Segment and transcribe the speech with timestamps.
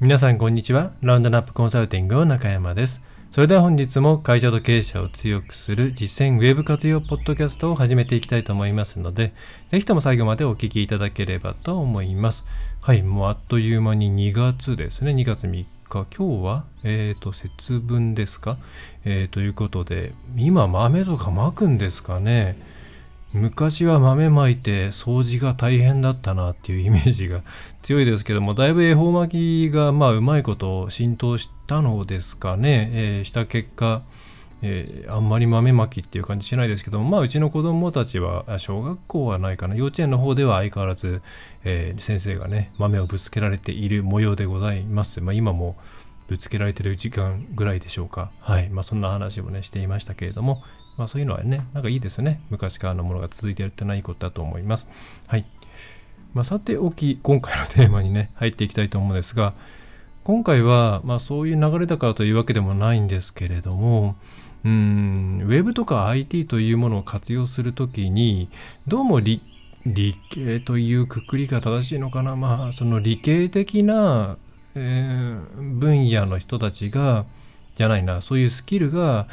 [0.00, 0.92] 皆さんこんにちは。
[1.00, 3.02] ラウンドナップコンサルティングの中山です。
[3.32, 9.34] それでは本日も会社と経営者を強くする実践ウェブ活用ポッドキャストを始めていきたいと思いますので、
[9.70, 12.44] ぜひとも最後までお聞きいただければと思います。
[12.80, 15.10] はい、もうあっという間に2月ですね。
[15.14, 15.66] 2月3日。
[15.90, 18.56] 今日は、えっ、と、節分ですか、
[19.04, 22.56] えーということで、今豆とかまくんですかね？
[23.32, 27.42] 昔は豆まいて掃除が大変だったなっていうイメージが
[27.82, 34.02] 強いですけどもだいぶ恵方巻きがまあうまいこと浸透したのですかね、えーした結果、
[34.62, 39.74] えーあんまり豆まきっていう感じしないですけどもまあうちの子供たちは小学校はないかな。
[39.74, 41.20] 幼稚園の方では相変わらず、
[41.64, 45.76] えー先生がね豆をぶつけられている模様でございます、まあ、今も
[46.28, 48.30] ぶつけられてる時間ぐらいでしょうか。
[48.40, 48.70] はい。
[48.70, 50.62] まあそんな話もねしていましたけれども。
[50.98, 52.40] まあそういうのはね、なんかいいですね。
[52.50, 54.86] 昔からのものが続いてるってのはいいことだと思います。
[55.26, 55.46] はい。
[56.34, 59.54] まあ、さておき、今回のテーマにね、入っていきたいと思うんですが、
[60.24, 64.16] 今回は、まあそういう流れだからというわけでもないんですけれども、
[64.64, 68.50] うーん、ウェブとか IT というものを活用するときに、
[68.86, 69.40] どうも理
[69.86, 74.36] 理系というくくりが正しいのかな、まあその理系的な、
[74.74, 77.24] えー分野の人たちが、
[77.76, 79.28] じゃないな、そういうスキルが、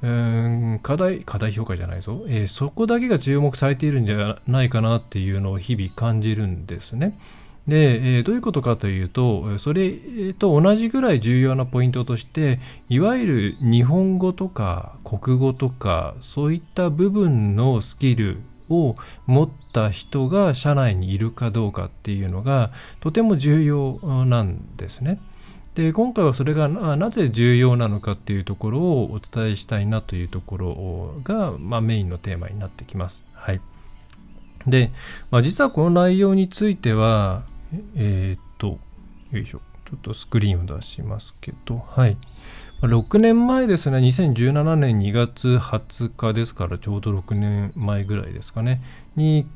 [0.00, 7.18] うん課題課題評価じゃないぞ、えーそこだけが注目されているんじゃないかなっていうのを日々感じるんですね。
[7.66, 9.92] で、えーどういうことかというとそれ
[10.38, 18.38] と同じぐらい重要なポイントとしていわゆる日本語とか国語とかそういった部分のスキル
[18.70, 25.20] を持った人が社内にいるかどうかっていうのがとても重要なんですね。
[25.78, 33.22] で今回はそれがなぜ重要なのかっていうところをお伝えしたいなというところが、まあ、メインのテーマになってきます。
[33.32, 33.60] はい、
[34.66, 34.90] で、
[35.30, 37.44] まあ、実はこの内容については
[37.94, 38.80] えーっと
[39.30, 39.60] よいしょ。
[39.88, 42.16] ちょっとスクリーンを出しますけどはい。
[42.82, 43.98] 6年前ですね。
[43.98, 48.82] 2017年2月20日ですからちょうど6年前ぐらいですかね。
[49.14, 49.46] に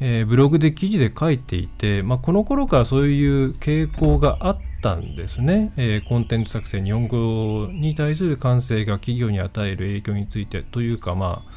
[0.00, 11.56] えーブログで記事で書いていて、まあ、この頃からそういう傾向があったんですね、えーコンテンツ作成日本語に対する感性が企業に与える影響についてというかまあ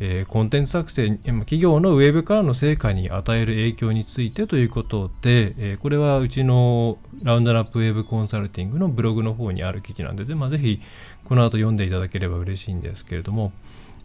[0.00, 10.80] えーコンテンツ作成企業のウェブからの成果に与える影響についてということで、えーこれはうちのラウンドラップウェブコンサルティングのブログの方にある記事なんで、ぜまあ、ぜひ
[11.24, 13.52] この後読んでいただければ嬉しいんですけれども、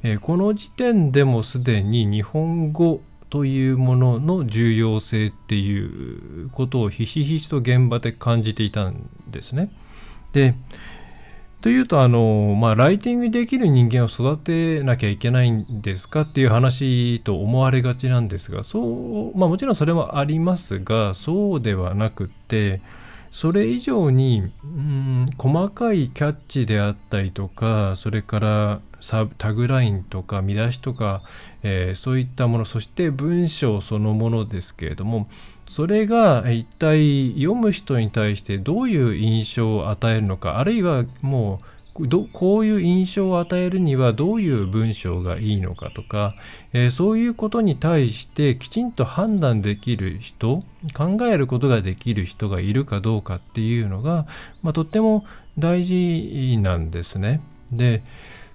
[0.03, 3.01] えーこの時点でもすでに日本語
[3.33, 9.71] というものの重要性っていうことをひしひしと現場で感じていたんですね。
[10.33, 10.53] で
[11.59, 22.81] というとあの、まあ、ライティングできる人間を育てなきゃいけないんですかっていう話と思われがちなんですがそう、まあ、もちろんそれはありますがそうではなくって
[23.33, 31.23] それ以上にうん細かいキャッチであったりとかそれからサタグラインとか見出しとか、
[31.63, 35.27] えーそういったものそして文章そのものですけれども
[35.67, 41.65] それが一体読む人に対してどういう印象を与えるのかあるいはもう
[41.99, 46.35] どこういう印象を与えるにはどういう文章がいいのかとか、
[46.73, 54.25] えーそういうことに対してきちんと判断できる人考えることができる人がいるかどうかっていうのが、
[54.63, 55.25] まあ、とっても
[55.59, 57.41] 大事なんですね。
[57.71, 58.03] で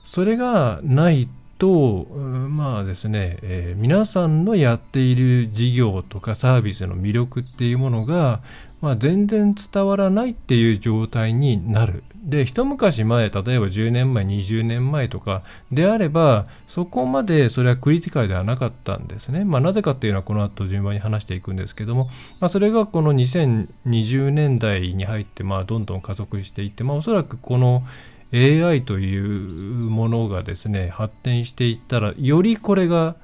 [0.05, 1.29] それがない
[1.59, 8.43] とまあですね、えー皆さんのやっている事業とかサービスの魅力っていうものが、
[8.81, 12.05] まあ、全然伝わらないっていう状態になる。
[12.29, 19.45] で一昔前例えば10年前20年前とかであればそこまでそれはクリティカルではなかったんですね。
[19.45, 27.83] まあ、なぜかっていうのはこの後順番に話していくんですけども、まあ、それがこの2020年代に入ってまあどんどん加速していって、まあ、おそらくこの
[28.35, 29.31] AI という
[29.89, 33.17] ものがですね発展していったらよりこれが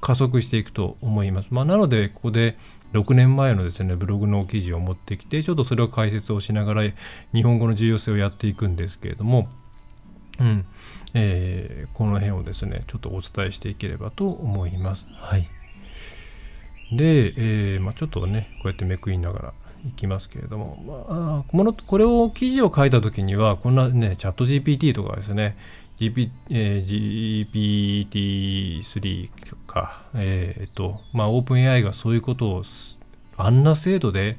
[0.00, 1.48] 加速していくと思います。
[1.50, 2.56] まあ、なのでここで
[2.92, 6.82] 6年前のですねブログの記事を持ってきてちょっとそれを解説をしながら
[7.34, 9.48] 日本語の重要性をやっていくんですけれども、
[10.38, 10.66] うん
[11.14, 15.06] えーこの辺をですねちょっとお伝えしていければと思います。
[15.12, 15.48] はい、
[16.90, 19.54] で、えーまあ、ちょっとねこうやってめくりながら
[19.86, 25.56] いきますけれども、まあ、このこれを記事を書いた時にはこんなねチャット GPT とかですね
[25.98, 29.30] GP えー GPT-3
[29.66, 32.64] か、えーっと、まあ、OpenAI がそういうことを
[33.36, 34.38] あんな精度で、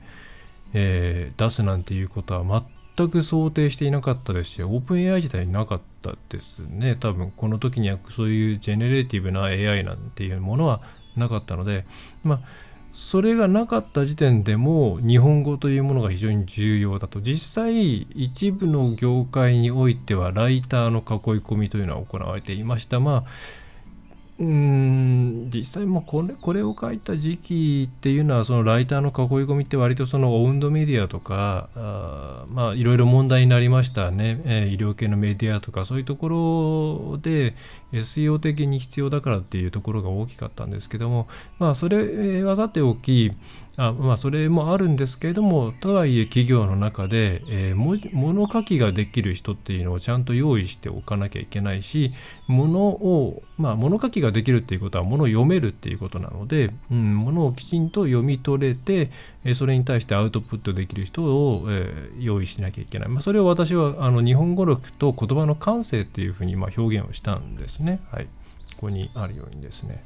[0.73, 2.63] えー出すなんていうことは
[2.95, 6.95] 全く想定していなかったですし、OpenAI 自体なかったですね。
[6.99, 10.81] 多分、この時にはそういう generative な AI なんていうものは
[11.15, 11.85] なかったので、
[12.23, 12.41] まあ、
[12.93, 17.21] それがなかった時点でも日本語というものが非常に重要だと。
[17.21, 22.99] 実際一部の業界においてはライターの囲い込みというのは行われていました。
[22.99, 23.23] まあ
[24.39, 37.53] うん実際もこれこれを書いた時期っていうのはそのライターの囲い込みって割とそのオウンドメディアとかあまあいろいろ問題になりましたね、え、医療系のメディアとかそういうところで
[37.91, 41.27] SEO 的に必要だからっていうところが大きかったんですけども
[41.59, 43.33] まあそれはさておき
[43.75, 52.13] あまあそれもあるんですけれどもとはいえ企業の中で、えー、物書きができる人っていうのをちゃんと用意しておかなきゃいけないし
[52.47, 59.09] 物をまあ物書きができるっていうことは物を読めるっていうことなので、うん、物をきちんと読み取れて、
[59.43, 68.01] えー、それに対してアウトプットできる人を、えー、用意しなきゃいけない、まあ、それを私はあの日本語力と言葉の感性っていうふうにまあ表現をしたんですね。
[68.11, 68.25] はい。
[68.75, 70.03] ここにあるようにですね。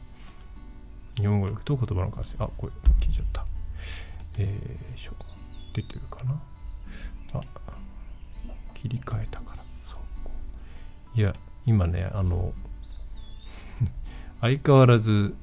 [1.18, 2.36] 日本語力と言葉の感性。
[2.40, 2.72] あこれ
[3.02, 3.57] 聞いちゃった。
[4.38, 5.12] えー、しょ
[5.74, 6.42] 出てるかな。
[7.34, 7.42] あ
[8.74, 9.64] 切り替えたから。
[9.86, 11.34] そういや
[11.66, 12.54] 今ねあの
[14.42, 15.36] 相変わらず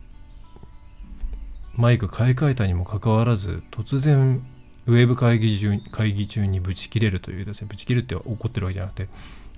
[1.76, 4.46] マイク買い替えたにもかかわらず突然
[4.86, 9.08] ウェブ会議中会議中にブチ切れるというですねブチ切るって怒ってるわけじゃなくて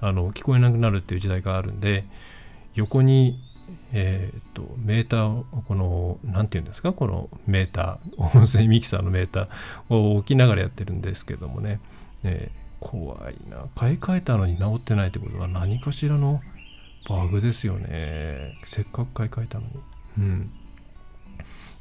[0.01, 2.05] あの聞こえなくなるっていう時代があるんで
[2.75, 3.39] 横に
[3.93, 6.93] えー、っとメーターをこの何て言うんですか？
[6.93, 11.81] このメーター音声ミキサーのメーターを置きながらやってるんですけどもね、
[12.25, 13.67] えー、怖いな。
[13.75, 16.41] 買い替えたのに治ってないってことは何かしらの
[17.09, 18.59] バグですよね。
[18.65, 19.73] せっかく買い替えたのに。
[20.19, 20.53] うん。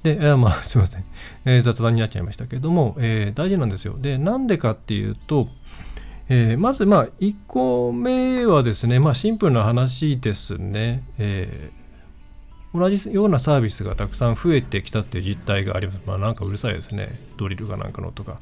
[0.04, 1.04] で、えー、まあ すいません、
[1.46, 3.98] えー、雑談になっちゃいましたけども、えー、大事なんですよ。
[3.98, 5.50] でなんでかっていうと
[6.28, 16.02] えー、まず、まあ、1個目はですね、まあ、シンプルな話ですね、えー、同じようなサービスがたくさん増えてきたっていう実態があります。
[16.06, 17.20] まあ、なんかうるさいですね。
[17.38, 18.40] ドリルかなんかのとか。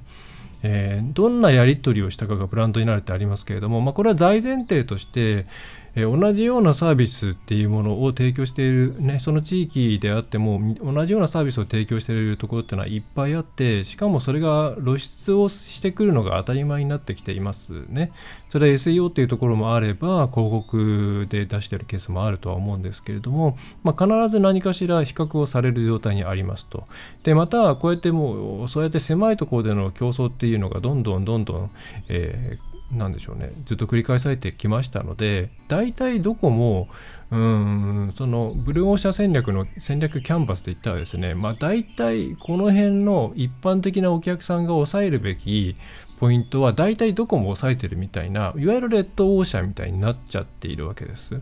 [0.66, 5.46] えー、どんなやり取りをしたかがブランドになるってありますけれども、まあ、これは大前提として、
[5.96, 18.12] え同じようなサービスっていうものを提供している、ね、その地域であっても同じようなサービスを提供しているところっていうのはいっぱいあってしかもそれが露出をしてくるのが当たり前になってきていますね。
[18.50, 26.86] それは SEO っていうところもあれば広告で出しているケースもあるとは思うんですけれども、まあ、必ず何かしら比較をされる状態にありますと。
[27.24, 31.72] でまたこうやってもうそうやって狭いところでの競争っていうのがどんどんどんどん、
[32.10, 36.88] えーなんでしょうねずっと繰り返されてきましたので大体どこも
[37.32, 45.76] うんそのブルーオーシャン戦略の戦略キャンバスといったらですねまあ大体この辺の一般的なお客さんが抑えるべき
[46.20, 51.42] ポイントは大体どこも抑えてるみたいないわゆるレッドオーシャンみたいになっちゃっているわけです。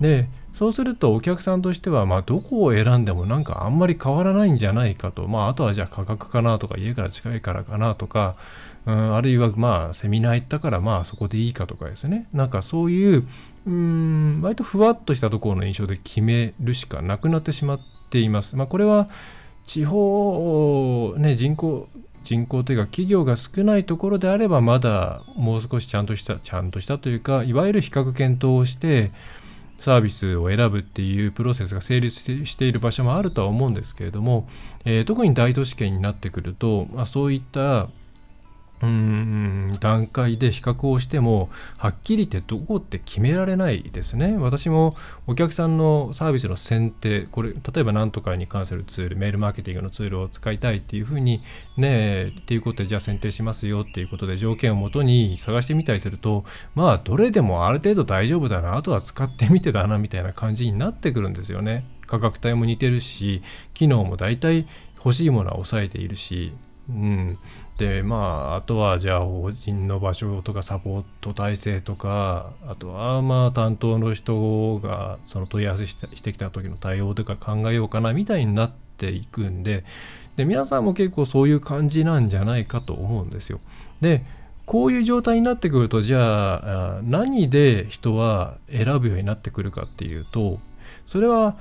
[0.00, 8.36] でそうするとお客さんとしては、まあ、どこを選んでもなんかあんまり変わらないんじゃないかと、まあ、あとはじゃあ価格かなとか家から近いからかなとか、
[8.86, 13.28] うん、あるいはまあセミナー行ったからまあそこでいいかとかですねなんかそういう
[13.66, 17.80] うん割とふわっとしたところの印象で決めるしかなくなってしまっ
[18.10, 18.56] ています。
[18.56, 19.08] まあ、これは
[19.66, 21.88] 地方、ね、人口
[22.24, 29.12] 人口というか企業が少ないところであればまだもう少しちゃんとしたちゃんとしたというかいわゆる比較検討をして
[29.80, 34.48] サービスを選ぶっていうプロセスが成立している場所もあるとは思うんですけれども、
[34.84, 37.88] えー、特に大都市圏になってくると、まあ、そういった
[38.82, 44.36] うん段階で比較をしてもはっきり言ってどこって決められないですね。
[44.36, 44.96] 私も
[45.28, 51.42] お客さんのサービスの選定これ例えば何とかに関するツールメールマーケティングのツールを使いたいっていうふうに
[51.76, 61.84] ねっていうことでじゃあ選定しますよっていうことで条件をもとに探してみたりするとまあどれでもある程度大丈夫だなあとは使ってみてだなみたいな感じになってくるんですよね。
[62.08, 63.42] 価格帯も似てるし
[63.74, 66.52] 機能も大体欲しいものは抑えているし
[66.88, 67.38] うん、
[67.78, 79.84] でまああとはじゃあ法人の場所とかサポート体制とかあとはまあ担当の人がその問い合わせしてしてきた時の対応とか考えようかなみたいになっていくんで
[80.36, 83.60] で皆さんも結構そういう感じなんじゃないかと思うんですよ。
[84.00, 84.24] で
[84.66, 90.58] こういう状態になってくるとじゃあ何で人は選ぶようになってくるかっていうと
[91.06, 91.56] それは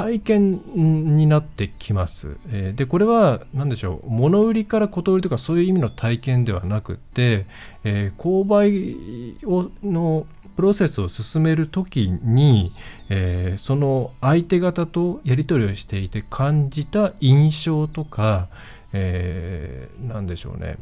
[0.00, 2.38] 体験になってきます。
[2.50, 4.08] えー、でこれは何でしょう。
[4.08, 7.44] 物売りからこと売りとかそういう意味の体験ではなくて、
[7.84, 10.26] えー、購買をの
[10.56, 12.72] プロセスを進める時に、
[13.10, 18.48] えー、その相手方とやり取りをしていて感じた印象とか、
[18.94, 20.76] え、何でしょうね。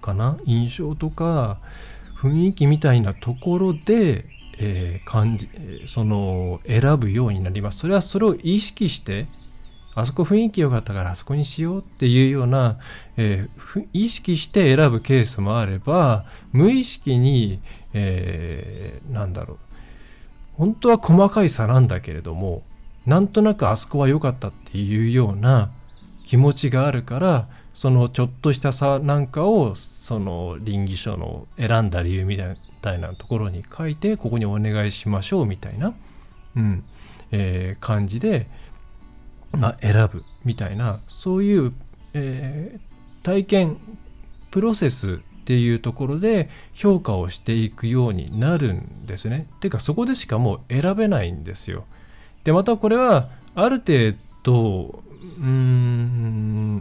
[0.00, 0.38] かな？
[0.46, 1.58] 印象とか
[2.16, 4.24] 雰囲気みたいなところで
[4.58, 5.48] えー、感じ
[5.86, 7.78] その選ぶようになります。
[7.78, 9.26] それはそれを意識して
[9.94, 12.78] あそこ雰囲気良かったからあそこにしようっていうような、
[13.16, 17.60] えー、意識して選ぶケースもあれば無意識に、
[17.92, 19.58] えー、なんだろう
[20.54, 22.62] 本当は細かい差なんだけれども
[23.06, 25.70] なんとなくあそこは良かったっていうような
[26.24, 35.94] 気持ちがあるからそのちょっとした差なんかをその倫理書の選んだ理由みたいたいなところに書いてここにお願いしましょうみたいな、
[36.56, 36.84] うん
[37.30, 38.46] えー、感じで、
[39.52, 41.72] まあ、選ぶみたいなそういう、
[42.12, 43.78] えー、体験
[44.50, 49.48] プロセスっていうところで評価をしていくようになるんですね。
[49.60, 51.84] てかそこでしかもう選べないんですよ。
[52.44, 55.02] でまたこれはある程度
[55.38, 56.80] うーん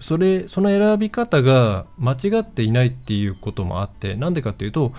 [0.00, 4.92] それその選び方が間違っていないっていうこともあってなんでかっていうと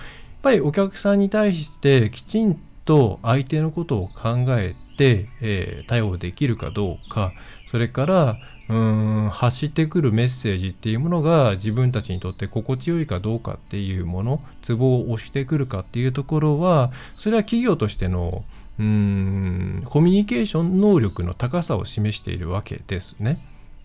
[0.47, 7.33] ぱりお客さんに対してきちんと相手のことを考えて、えー、対応できるかどうか
[7.69, 8.37] それから
[8.69, 18.45] うん発してくるメッセージっていうものが自分たちにとって心地よいかどうかっていうものツボを押してくるかっていうところはそれは企業としての
[18.79, 23.39] うんコミュニケーション能力の高さを示しているわけですね。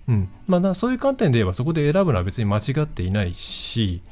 [0.09, 4.03] うんまあ、そういう観点で言えばそこで選ぶのは別に間違っていないし、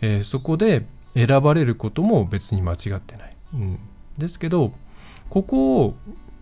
[0.00, 3.36] えー、そこで選ばれることも別に間違ってない。
[3.54, 3.78] うん、
[4.18, 4.72] ですけど
[5.28, 5.94] ここを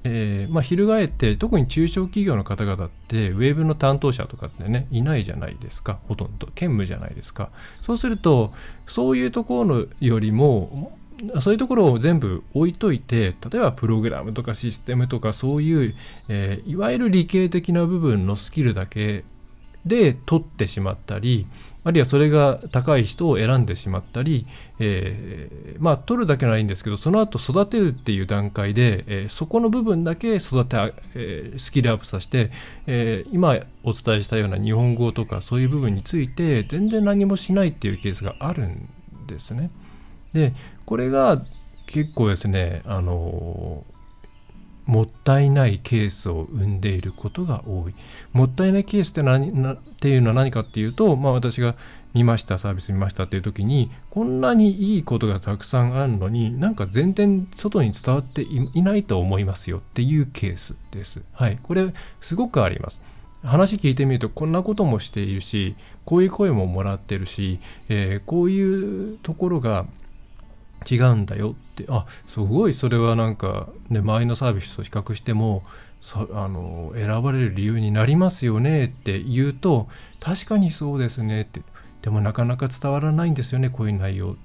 [0.05, 5.99] えー、まあ、翻って特に中小企業の方々ってウェブの担当者とかってねいないじゃないですか。
[6.09, 6.47] ほとんど。
[6.55, 7.51] 兼務じゃないですか。
[7.81, 8.53] そうすると
[8.87, 10.93] そういうところよりも
[11.41, 15.95] そういうところを全部置いといて例えばプログラムとかシステムとかそういう、
[16.29, 19.25] えー、いわゆる理系的な部分のスキルだけ
[19.85, 21.47] で取ってしまったり
[21.85, 24.47] あるいはそれが高い人を選んでしまったり、
[24.79, 30.77] えー、まあ取るだけならいいんですけどその後育てるっていう段階で、えー、そこの部分だけ育て、
[31.15, 32.51] えー、スキルアップさせて、
[32.87, 38.89] え今お伝えしたような日本語とかそういう部分について全然何もしないっていうケースがあるん
[39.27, 39.71] ですね。
[40.33, 40.55] で
[40.85, 41.43] これが
[41.87, 43.85] 結構ですねあの
[44.89, 47.95] もったいないケースを生んでいることが多い。
[48.33, 51.77] もったいないケースって何なっていうのは何かっていうと、まあ、私が
[52.15, 61.21] 見ましたサービス見ましたっていう時にこんなにいいことがたくさんあるのになんか全然外に伝わっていないと思いますよっていうケースです。
[61.33, 61.93] はい、これ
[62.23, 63.03] すごくあります。
[63.43, 69.87] 話聞いてみるとこんなこともしているしこういう声ももらってるし、えー、こういうところが
[70.91, 71.85] 違うんだよって。
[71.89, 75.63] あすごいそれはなんか、ね、周りのサービスと比較しても
[76.33, 79.89] あの選ばれる理由になりますよねって言うと
[80.21, 81.63] 確かにそうですねって。
[82.03, 84.37] でもなかなか伝わらないんですよねこういう内容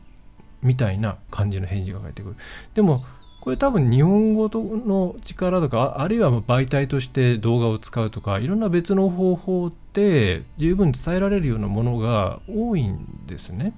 [0.63, 2.35] みたいな感じの返事が返ってくる。
[2.73, 3.03] でも
[3.41, 13.73] これ多分日本語の力とかあるいは媒体として動画を使うとかいろんな別の方法って十分伝えられるようなものが多いんですね。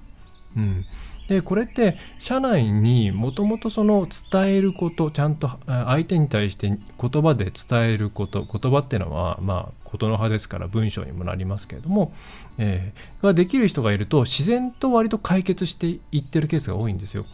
[0.55, 0.85] うん、
[1.27, 12.13] でこれって社内にもともとその伝えることちゃんと相手に対して言葉で伝えること言葉っていうのはまあ言の葉ですから文章にもなりますけれども、
[12.57, 17.25] えー、ができる人がいると自然と割と解決していってるケースが多いんですよ。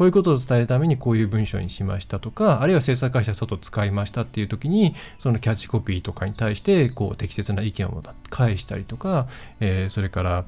[0.00, 9.28] こういうことを伝えるためにこういう文章にしましたとかあるいは制作会社外使いましたっていう時にそのキャッチコピーとかに対してこう適切な意見を返したりとか、
[9.60, 10.46] えー、それから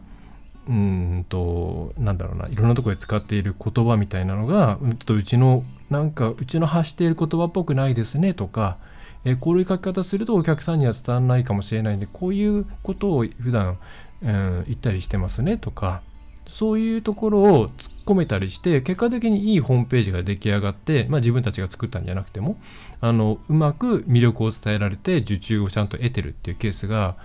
[0.69, 8.79] うんとなんだろうないろんなところで使っている言葉みたいなのがちょっとうちのなんかうちの発している言葉っぽくないですねとか、
[9.25, 13.79] えこういう書き方するとお客さんには伝わらないかもしれないんでこういうことを普段、
[14.23, 16.01] うん、言ったりしてますねとか
[16.51, 22.57] そういうところを突っ込めたりして結果的にいいホームページが出来上がって、まあ、自分たちが作ったんじゃなくても
[23.01, 27.17] あのうまく魅力を伝えられて受注をちゃんと得てるっていうケースが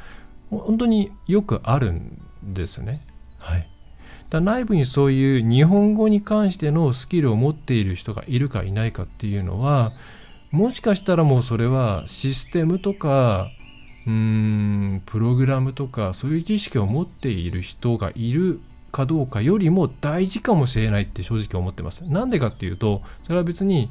[0.50, 3.01] 本当によくあるんですね。
[3.48, 3.68] はい、
[4.30, 9.94] だ内部にそういう日本語に関してのスキルを持っている人がいるかいないかっていうのは
[10.51, 13.50] もしかしたらもうそれはシステムとか
[14.06, 18.60] うーんプログラムとかそういう知識を持っている人がいる
[18.92, 22.04] かどうかよりも大事かもしれないって正直思ってます。
[22.06, 23.89] なんでかっていうとそれは別に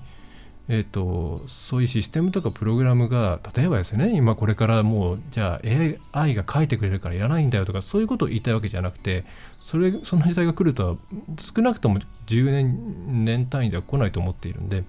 [0.68, 9.25] えーと、そういうシステムとかプログラムが例えばですね今これからもうじゃあ AI が書いてくれるからいらないんだよとかそういうことを言いたいわけじゃなくて
[9.62, 10.96] それその時代が来るとは
[11.38, 14.82] 少なくとも10年年単位では来ないと思っているんで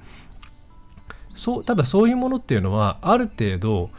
[1.36, 3.92] そうただそういうものっていうのはある程度、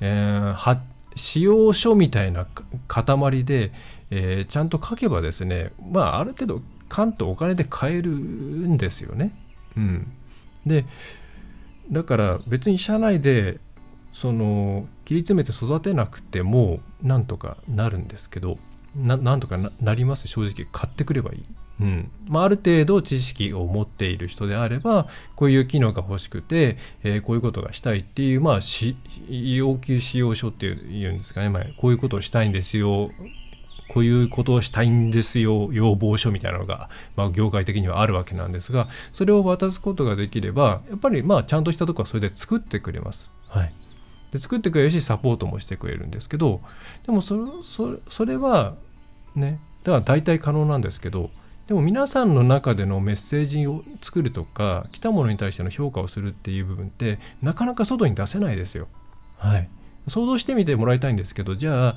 [0.00, 0.78] えー、
[1.16, 2.46] 使用書みたいな
[2.86, 3.72] 塊で、
[4.10, 9.32] えー、ちゃんと書けばですねまあある程度関とお金で買えるんですよね。
[9.76, 10.12] うん、
[10.64, 10.84] で
[11.90, 13.58] だから別に社内で
[14.12, 18.58] その切り詰めて育てなくてもなんとかなるんですけど
[18.96, 20.28] なんとかなります？
[20.28, 21.44] 正直買ってくればいい。
[21.80, 22.10] うん。
[22.28, 28.60] まあ、ある程度知識を持っている人であればこういう機能が欲しくて、えー、こういうことがしたいっていう、まあ、
[29.28, 33.10] 要求使用書っていうんですかね、まあ、こういうことをしたいんですよ
[33.94, 43.30] こういうことをしたいんですよ要望書みたいなのが、まあ、業界的にはあるわけなんですがそれを渡すことができればやっぱりまあちゃんとしたとこはそれで作ってくれます。
[43.46, 43.72] はい
[44.32, 46.60] で作ってくれるしサポートもしてくれるんですけど
[47.06, 48.74] でもそそそれは
[49.36, 51.30] ねだから大体可能なんですけど
[51.68, 58.88] でも皆さんの中でのメッセージを作るとか来たものに対しての評価をするっていう部分ってなかなか外に出せないですよ。
[59.38, 59.68] はい。
[60.08, 61.96] 想像してみてもらいたいんですけどじゃあ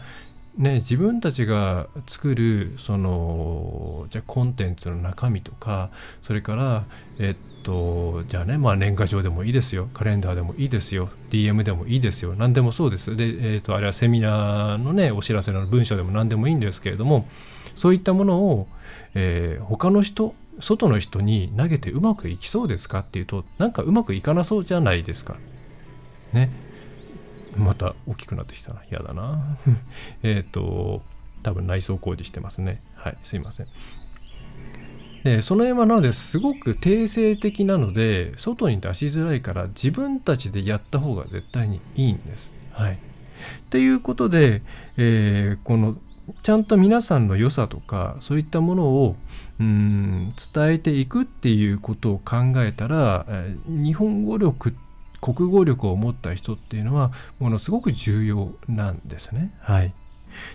[0.58, 5.92] ね、自分たちが作るそのじゃコンテンツの中身とか
[6.24, 6.84] それから
[7.20, 13.16] えっとじゃあねまあ年賀状でもいいですよカレンダーでもいいですよ DM でもいいですよ何でもそうです。
[13.16, 17.28] で、えっとあれはセミナーのねお知らせの文章でも何でもいいんですけれども
[17.76, 18.68] そういったものを、
[19.14, 25.38] えー、他の人外の人に投げてうまくいきそうですかっていうとなんかうまくいかなそうじゃないですか。
[26.34, 26.50] ね。
[27.77, 28.81] た大きくなってきたな。
[28.89, 29.57] 嫌だな。
[30.24, 31.03] えっと、
[31.43, 32.81] 多分内装工事してますね。
[32.96, 33.67] はい、すいません。
[35.24, 42.51] でその辺はなのですごく定性的なので外に出しづらいから自分たちでやった方が絶対にいいんです。
[42.72, 42.93] はい。
[42.93, 42.98] っ
[43.69, 44.62] ていうことで、
[44.96, 45.98] えー、この
[46.43, 49.15] ちゃんと皆さんの良さとかそういったものを
[49.60, 54.87] うん伝えていくっていうことを考えたら、え、日本語力って
[55.21, 59.51] 国語力を持った人っていうのはものすごく重要なんですね。
[59.59, 59.93] はい、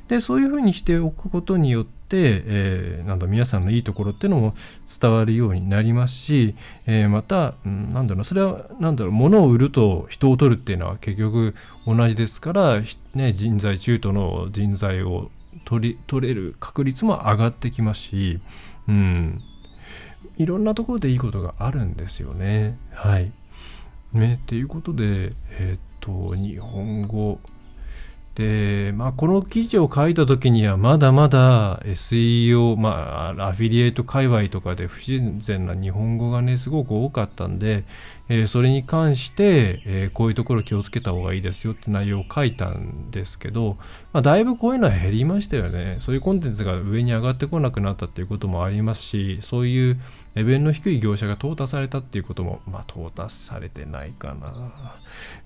[0.09, 4.55] でそういうふうにしておくことによって、えー、なんだ皆さんのいいところっていうのも
[5.01, 6.55] 伝わるようになりますし、
[6.87, 11.55] えー、また、うん、なんだろうそれは何だろう物を売ると人を取るっていうのは結局
[11.87, 12.83] 同じですから、
[13.15, 15.31] ね、人材中途の人材を
[15.65, 18.41] 取り取れる確率も上がってきますし、
[18.89, 19.41] うん、
[20.39, 22.79] いろんなところでいいことがあるんですよね。
[22.93, 23.33] はい。
[24.13, 27.39] ね、っていうことで、えっ、と、日本語。
[28.35, 37.85] で、まあ、この記事を書いた時には、まだまだ SEO、まあ、アフィリエイト界隈とかで不自然な日本語がね、すごく多かったんで、
[38.31, 43.77] えー、それに関して、えー、こういうところ気をつけた方がいいですよって内容を書いたんですけど、
[44.15, 45.99] まあ、だいぶこういうのは減りましたよね。
[46.01, 50.01] そういうコンテンツが上に上がってこなくなったっていうこともありますし、そういう
[50.35, 54.95] レベルの低い業者が淘汰されたっていうことも、まあ、淘汰されてないかな。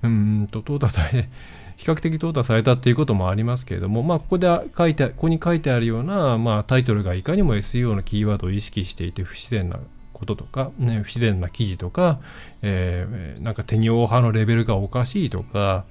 [0.05, 1.29] うんと、淘汰され、
[1.77, 9.79] 比較的淘汰されたっていうこともありますけれども、まあ、ここで書いて、ここに書いてあるような、まあ、タイトルがいかにも SEO のキーワードを意識していて不自然な
[10.13, 12.19] こととか、ね、不自然な記事とか、
[12.63, 15.85] えー、なんか手にオ派のレベルがおかしいとか、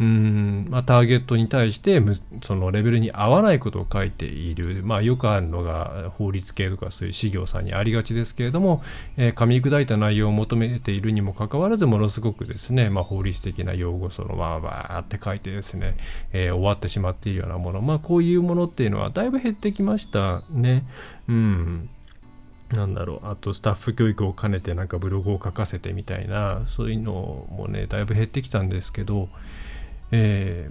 [0.00, 0.66] うん。
[0.70, 2.00] まあ、ターゲットに対して
[2.42, 8.82] そのレベルに合わないことを書いている、まあ、よくあるのが法律系とかそういう事業さんにありがちですけれども、
[9.18, 15.98] えー、噛み砕いた内容を求めているにもかかわらずものすごくですね、まあ、法律的な用語そのままバーって書いてですね、
[16.32, 20.84] えー、終わってしまっているようなもの、まあ、こういうものっていうのはだいぶ減ってきましたね。
[21.28, 21.90] うん。
[22.72, 23.28] なんだろう。
[23.28, 29.28] あとスタッフ教育を兼ねてなんかブログを書かせてみたいなそういうのもねだいぶ減ってきたんですけど
[30.12, 30.68] え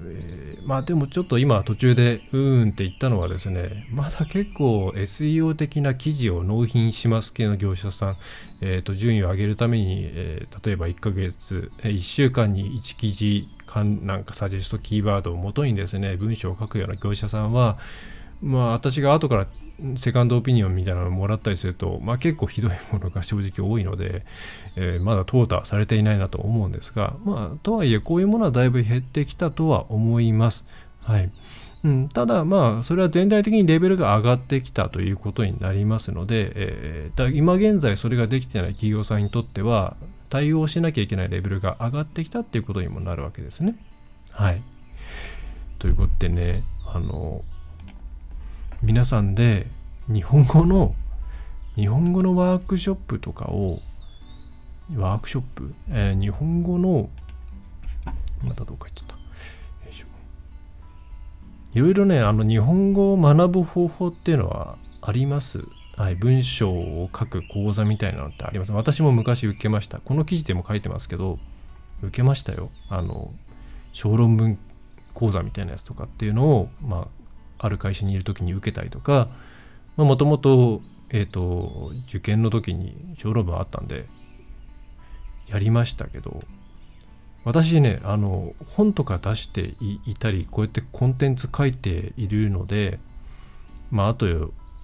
[0.62, 8.18] ー、まあでもちょっと今途中でうーんって言ったのはですねまだ結構 SEO 的な記事を納品します系の業者さん、
[8.62, 17.78] えー、と順位を上げるために、えー、例えば1ヶ月、1週間に1記事かなんかサジェストキーワードをもとにですね文章を書くような業者さんは
[18.42, 19.48] まあ私が後から
[19.98, 24.26] セカンドオピニオンみたいなのをもらったりすると、まあ、結構ひどいものが正直多いので、
[24.76, 30.66] えー、まだ淘汰されていないなと思うんですが、まあ、とはいえこういうものはだいぶ減ってきたとは思います。
[31.02, 31.32] はい
[31.84, 39.96] うん、ただ、まあ、それは全体的にレベルが上がってきたということになりますので、えー、今現在それができてない企業さんにとっては、
[40.30, 43.76] 対応しなきゃいけないレベルが上がってきたっていうことにもなるわけですね。
[44.32, 44.62] はい。
[45.80, 47.42] ということでね、あの、
[48.82, 49.68] 皆さんで
[50.08, 50.96] 日本語の
[51.76, 53.80] 日本語のワークショップとかを
[54.96, 57.10] ワークショップ、えー、日本語の
[58.44, 60.06] またどうか言っちゃったよいしょ
[61.74, 65.64] いろいろねあの日本語を学ぶ方法っていうのはあります
[65.98, 68.72] はい、文章を書く講座みたいなのってあります。
[68.72, 70.00] 私も昔受けました。
[70.00, 71.40] この記事でも書いてますけど、
[72.02, 72.70] 受けましたよ。
[72.90, 73.28] あの、
[73.92, 74.58] 小論文
[75.14, 77.19] 講座みたいなやつとかっていうのを、まあ、
[77.60, 79.30] ある会社にいる時に受けたりとか
[79.98, 84.06] もともと,、えーと、受験の時に小論文あったんで
[85.48, 86.42] やりましたけど
[87.44, 89.74] 私ねあの本とか出して
[90.06, 93.00] いたりこうやってコンテンツ書いているので
[93.92, 94.28] まああと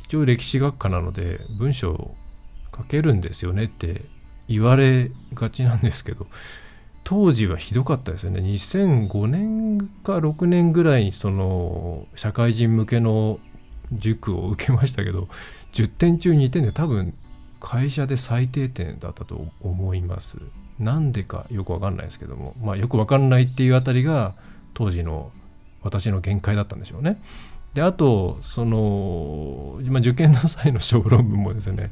[0.05, 2.15] 一応歴史学科なので文章を
[2.75, 4.01] 書けるんですよねって
[4.47, 6.27] 言われがちなんですけど
[7.05, 8.41] 当時はひどかったですよね。
[8.41, 13.39] 2005年か6年ぐらいにその社会人向けの
[13.91, 15.29] 塾を受けましたけど
[15.73, 17.13] 10点中2点で多分
[17.59, 20.39] 会社で最低点だったと思います。
[20.79, 22.55] なんでかよくわかんないですけども。
[22.61, 24.33] まあよくわかんないっていうあたりが
[24.73, 25.31] 当時の
[25.83, 27.21] 私の限界だったんでしょうね。
[27.75, 31.91] であとその今受験の際の小論文もですね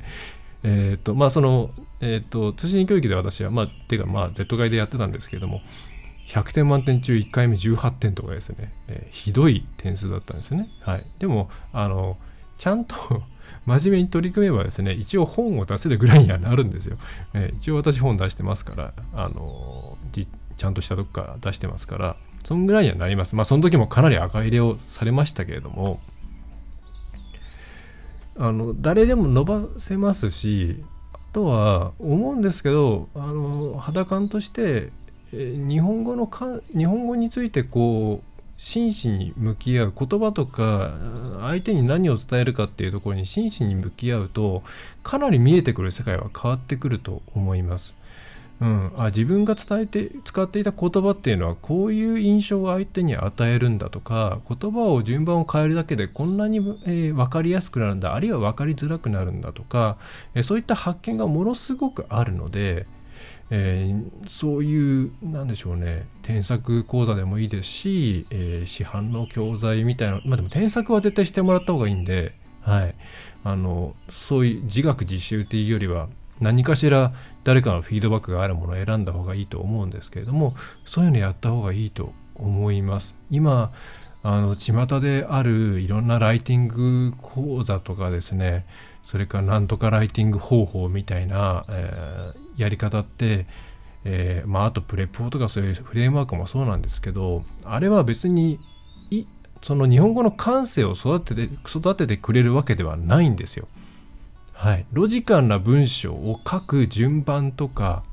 [0.63, 1.71] えっ、ー、とまあその
[2.01, 5.61] えっ、ー、と通信教育で私はまあてかまあ Z 外でやってたんですけども
[6.27, 10.69] 100点満点中1回目18点とかですね、えー、ひどい点数だったんですね。
[10.81, 11.03] はい。
[11.19, 12.17] でもあの
[12.57, 12.95] ちゃんと
[13.65, 16.97] 真面目に取り組めばですね一応本を出せるぐらいにはなるんですよ、
[17.33, 19.97] えー、一応私本出してますからあの
[20.57, 23.35] ちゃんとしたとこから出してますからそんぐらいにはなります。
[23.35, 25.99] まあ、その時もかなり赤入れをされましたけれども、
[28.37, 34.91] あの、誰でも伸ばせますし、あとは思うんですけど、あの、肌感として、
[35.33, 40.93] え日本語のか、日本語についてこう、真摯に向き合う言葉とか
[41.41, 44.63] 相手に何を伝えるかっていうところに真摯に向き合うと
[45.03, 47.93] かなり見えてくる世界は変わってくると思います。
[48.61, 59.97] うん、あ自分が伝えて使っていた言葉っていうのはこういう印象を相手に与えるんだとか言葉を順番を変えるだけでこんなに、えー、分かりやすくなるんだあるいは分かりづらくなるんだとか、
[60.33, 62.85] えー、そういった発見がものすごくあるので、
[63.49, 72.95] えー、そういうなんでしょうね添削講座でもいいですし、え市販の教材みたいなまあでも添削は絶対してもらった方がいいんで、はい、
[73.43, 76.07] あのそういう自学自習っていうよりは
[76.39, 77.13] 何かしら
[77.43, 83.71] 誰かのフィードバックがあるものを選んだ方がいいと思うんですけれどもそういうのやった方がいいと思います今
[84.23, 88.65] あの巷であるいろんなライティング講座とかですね
[89.05, 93.47] それからなんとかライティング方法みたいな、えー、やり方って、
[94.05, 98.59] えー、まああとプレポーとかそういうフレームワークもそうなんですけどあれは別に
[99.63, 103.67] その日本語の感性を育てて育ててくれるわけではないんですよ。
[104.53, 108.03] はい、ロジカルな文章を書く順番とか、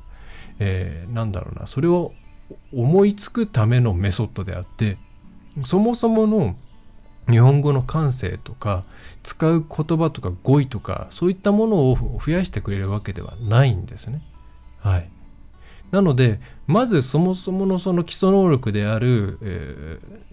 [0.59, 1.67] えー、なんだろうな。
[1.67, 2.13] それを
[2.73, 4.97] 思いつくためのメソッドであって
[5.63, 6.55] そもそもの
[7.29, 8.83] 日本語の感性とか
[9.23, 14.21] 使う言葉とか語彙とかそういったものを増やしてくれるわけではないんですね。
[14.79, 15.09] はい、
[15.91, 20.30] なのでまずそもそものその基礎能力である、えー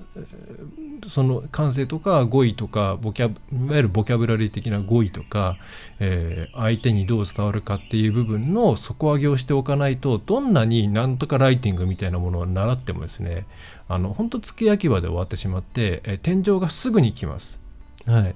[1.08, 5.56] その感性とか語彙とかボキャいわゆるボキャブラリー的な語彙とか、
[6.00, 13.46] えー、相手にどう伝わるかっていう部分の底上げをしておかないとどんなになんとかライティングみたいなものを習ってもですね
[13.88, 17.58] あの本当付け焼き場で終わってしまって、えー、天井がすぐに来ます。
[18.06, 18.34] はい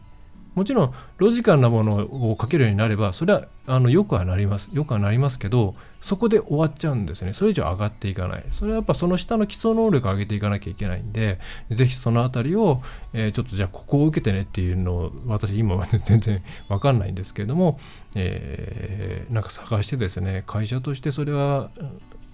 [0.54, 4.68] もちろんロジカルなものを書けるようになればそれはあのよくはなります。
[4.72, 7.32] よくはなりますけどそこで終わっちゃうんですね。
[7.32, 8.44] それ以上上がっていかない。
[8.50, 11.38] それはやっぱその下の基礎能力を上げていかなきゃいけないんで
[11.70, 17.78] ぜひそのあたりを、えー、ちょっとじゃあここを受けてねっていうのを私今は全然わかんないんですけれども、
[18.14, 21.70] えー、なんか探してですね会社としてそれは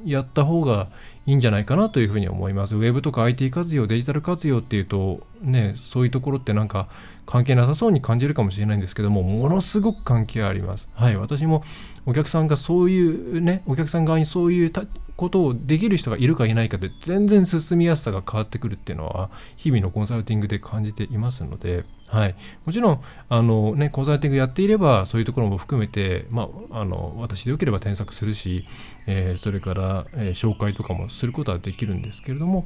[0.04, 0.88] やった方が
[1.26, 2.76] いいんじゃないかなというふうに思います。
[2.76, 6.88] ウェブとか IT 活用、デジタル活用っていうと、ね、そういうところってなんか
[7.28, 10.88] 関係なさそうに感じるかもしれないんですけども、ものすごく関係あります。
[10.94, 11.62] はい、私も
[12.06, 14.72] お客さんがそういうね、お客さん側にそういう
[15.14, 28.64] ことをできる人がいるかいないかで全然進みやすさが変わってくるっていうのは、日々のコンサルティングで感じていますので、はい、もちろんあの、ね、コンサルティングやっていればそういうところも含めて、まあ、あの私でよければ添削するし、
[29.06, 32.64] えー、それから、えー、紹介とかもすることはできるんですけれども、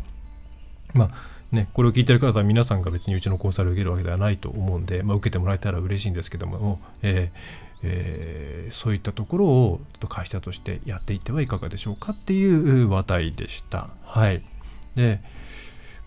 [0.95, 13.91] まあね、これを聞いてる方は皆さんが別にうちのコンサルを受けるわけではないと思うんで、まあ、受けてもらえたら嬉しいんですけども、えーえー、そういったところをちょっと会社としてやっていってはいかがでしょうかっていう話題でした。
[14.05, 14.43] はい、
[14.95, 15.21] で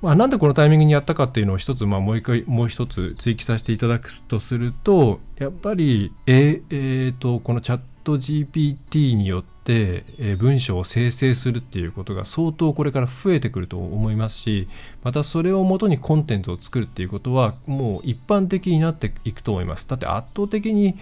[0.02, 14.68] まあ、なんでこのタイミングにやったかっていうのを一つ、まあ、もう一回もう一つ追記させていただくとするとやっぱり、ええー、とこのチャットト GPT によって、え文章を生成するっていうことが相当これから増えてくると思いますし
[15.04, 19.88] またそれをもとにコンテンツを作るっていうことはもう一般的になっていくと思います。
[19.88, 21.00] だって圧倒的に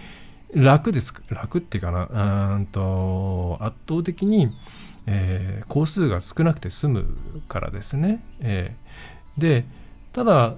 [0.54, 4.50] 楽です楽っていうかなうんと圧倒的に
[5.06, 7.16] えー、工数が少なくて済む
[7.48, 8.22] からですね。
[8.40, 9.66] えー、で
[10.12, 10.54] ただ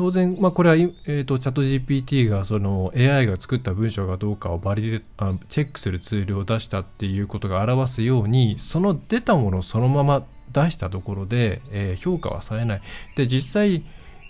[0.00, 12.82] 当然、まあ、これは、えーと、チャット GPT がその AI が作った文章がどうかをバリあチェックするツールを出したっていうことが表すようにその出たものをそのまま出したところで、えー、評価はされない。
[13.14, 13.82] で、実際、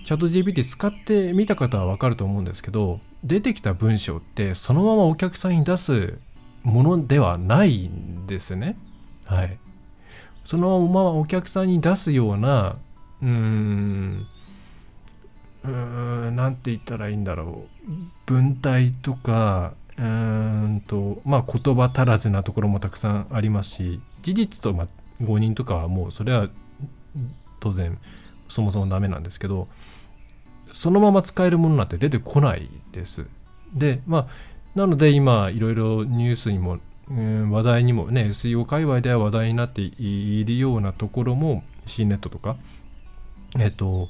[0.04, 6.18] チャット GPT 使ってみた方はわかると思うんですけど、出てきた文章ってそのままお客さんに出す
[6.64, 8.76] ものではないんですね。
[9.24, 9.56] はい。
[10.46, 12.76] そのままお客さんに出すような、
[13.22, 14.26] うーん、
[15.64, 17.90] うーん、なんて言ったらいいんだろう。
[18.26, 24.88] 文体とか、うんと、まあ言葉足らずなところもたくさんありますし、事実と、まあ、
[25.22, 26.48] 誤認とかはもうそれは
[27.60, 27.98] 当然
[28.48, 29.68] そもそもダメなんですけど、
[30.72, 33.26] そのまま使えるものなんて出てこないです。
[33.74, 34.26] で、まあ、
[34.74, 42.56] なので今いろいろニュースにも、話題にもね SEO 界隈では話題になっているようなところも C ネットとか
[43.58, 44.08] えっと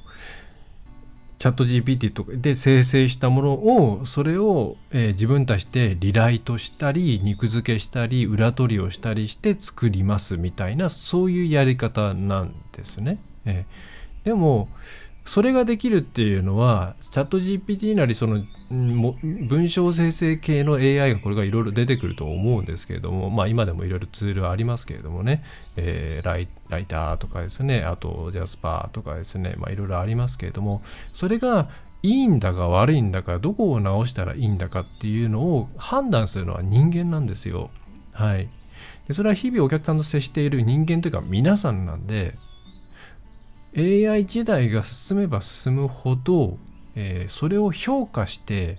[1.41, 13.19] チャット GPT とかで生成したものをそれを、えー、自分たちでリライトしたり肉付けしたり裏取りをしたりして作りますみたいなそういうやり方なんですね。
[13.47, 14.69] えー、でも
[15.31, 25.45] それができるっていうのはチャット GPT なりその文章生成系の AI がこれがいろいろ出てくると思うんですけれども、まあ今でもいろいろツールありますけれどもね、
[25.77, 26.27] えー、
[26.69, 30.83] ライターとかですね、あとジャスパーとかですね、まあいろいろありますけれども、
[31.15, 31.69] それが
[32.03, 37.71] いいんだか悪いんだか、どこを直したらいいんだかっていうのを判断するのは人間なんですよ。
[38.11, 38.49] はい。
[39.07, 42.35] でそれは日々お客さんと接している人間というか皆さんなんで、
[43.77, 46.59] AI 時代が進めば進むほど
[46.95, 48.79] えー、それを評価して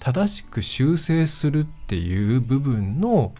[0.00, 3.32] 正しく修正するっていう部分の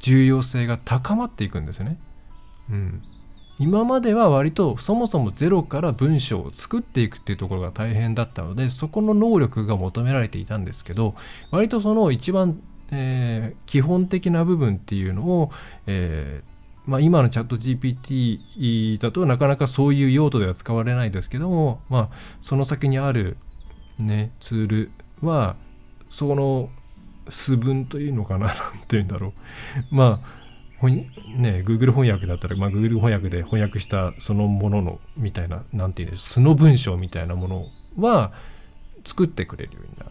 [0.00, 1.98] 重要性が高まっていくんですね。
[2.70, 3.02] うん、
[3.58, 11.14] 今までは割とそもそもゼロから文章を作っていくっていうところが大変だったのでそこの能力が求められていたんですけど
[11.50, 15.50] 割とその一番、えー、基本的な部分っていうのを、
[15.86, 16.53] えー
[16.86, 23.38] まあ、今のチャット GPT だとなかなかそういう用途では使われないですけども、まあ、その先にある
[23.98, 24.90] ね、ツール
[25.22, 25.56] は
[26.10, 26.68] その
[27.28, 29.32] 素文というのかな なんていうんだろ
[29.90, 29.94] う。
[29.94, 30.44] まあ
[30.86, 37.66] ね Google 翻訳だったら、まあ、Google 翻訳で翻訳したそのもののみたいな何て言うんでしょう素の文章みたいなもの
[37.96, 38.32] は
[39.06, 40.10] 作ってくれるようになる。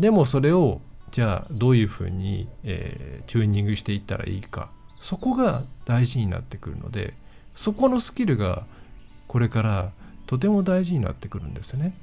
[0.00, 0.80] でもそれを
[1.12, 7.14] じゃあどういうふうに、えー、チューニングしていったらいいかそこが大事になってくるので
[7.54, 8.64] そこのスキルが
[9.26, 9.92] これから
[10.26, 11.94] とても大事になってくるんですね。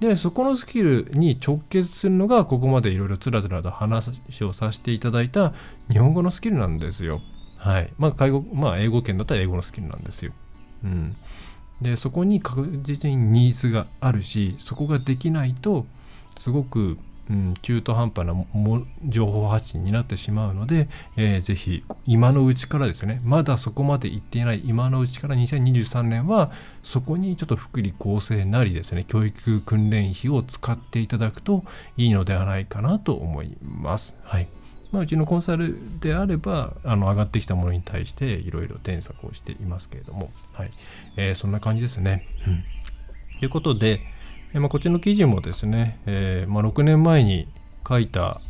[0.00, 4.10] でそこのスキルに直結するのがここまでいろいろつらつらと話
[4.42, 5.52] をさせていただいた
[5.90, 7.20] 日本語のスキルなんですよ。
[7.62, 7.92] はい。
[7.98, 10.32] まあ、介護、まあ、英語圏だったら英語のスキルなんですよ。
[10.82, 11.14] うん。
[11.80, 15.86] で、そこに確実にニーズがあるし、そこができないと、
[16.38, 16.98] すごく
[17.34, 31.64] ん、中途半端なも情報発信になってしまうので、えー、ぜひ今のうちからですねまだそこまで行っていない今のうちから2023年はそこにちょっと福利厚生なりですね教育訓練費を使っていただくと
[31.96, 34.16] いいのではないかなと思います。
[34.22, 34.48] はい
[34.92, 40.70] まあ、うちのコンサルであればあの上がってきたものに対していろいろ添削をしていますけれども、はい
[41.16, 42.28] えー、そんな感じですね。
[42.46, 42.64] うん、
[43.38, 44.00] ということで、
[44.54, 47.48] えまあ、こっちの記事もですね、えー、まあ、6年前に
[47.88, 48.40] 書いた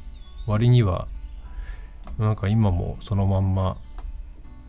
[0.47, 1.07] 割には
[2.19, 3.77] なんか今もそのまんま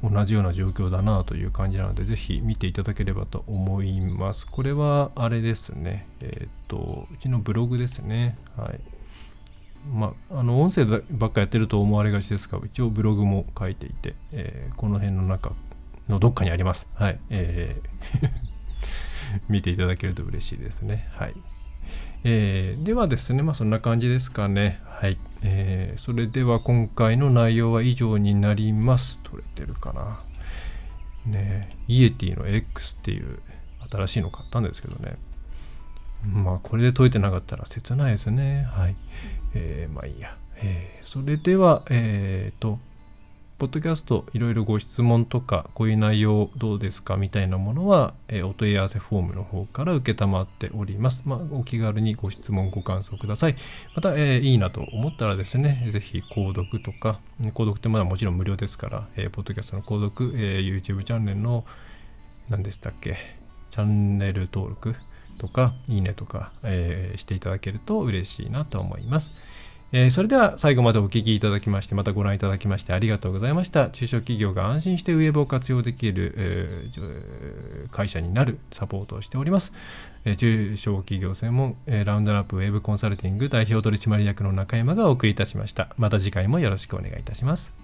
[0.04, 4.46] 同じような状況だなという感じなので、ぜひ見ていただければと思います。
[4.46, 6.06] これはあれですね。
[6.22, 8.38] えっ、と、うちのブログですね。
[8.58, 8.80] はい。
[9.92, 15.54] まあ、あの、音声ばっかやってると思われがちですが、一応ブログも書いていて、えー、この辺の中
[16.10, 16.88] のどっかにあります。
[16.96, 17.20] はい。
[17.30, 18.53] えー
[19.50, 21.08] 見ていただけると嬉しいですね。
[21.14, 21.36] はい。
[22.24, 24.80] えー、ではですね、まあそんな感じですかね。
[24.86, 25.18] はい。
[25.42, 29.20] えー、それでは今回の内容は以上になります。
[29.24, 30.22] 取れてるかな。
[31.26, 33.40] ねイエティの X っていう
[33.90, 35.18] 新しいの買ったんですけどね。
[36.26, 38.68] まあこれで解いてなかったら切ないですね。
[38.72, 38.96] はい。
[39.54, 40.36] えー、まあいいや。
[40.58, 42.80] えー、それでは、えっ、ー、と、
[43.64, 51.22] ポッドキャストいろいろご質問とかこういう内容どうですかみたいなものは、えー、お問い合わせフォームの方から受けっております。
[51.24, 53.56] まあ、お気軽にご質問ご感想ください。
[53.96, 57.22] また、えー、いいなと思ったらですね、ぜひ購読とか、
[57.54, 61.64] 購読ってまだもちろん無料ですから、えー、ポッドキャストの購読、えー、YouTube チャンネルの
[62.50, 63.16] 何でしたっけ、
[63.72, 64.94] チャンネル登録
[65.38, 69.32] とか、いいねとか、えー、していただけると嬉しいなと思います。
[69.96, 73.90] えー、それでは最後までお聞きいただきまして、またご覧いただきましてありがとうございました。
[73.92, 79.72] 中小企業が安心してウェブを活用できる、えー、会社になるサポートをしております。
[80.26, 85.94] えー、中小企業専門、え、ラウンドラップウェブコンサルティング代表取締役の中山がお送りいたしました。
[85.98, 87.83] また次回もよろしくお願いいたします。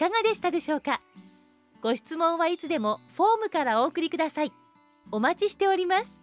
[0.00, 1.02] かがでしたでしょうか？
[1.82, 4.52] ご質問はいつでもフォームからお送りください。
[5.12, 6.19] お待ちしております。